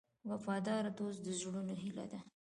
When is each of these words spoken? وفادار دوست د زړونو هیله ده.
وفادار 0.29 0.83
دوست 0.97 1.19
د 1.23 1.27
زړونو 1.39 1.73
هیله 1.81 2.05
ده. 2.11 2.19